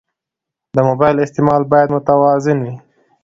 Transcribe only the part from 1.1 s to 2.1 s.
استعمال باید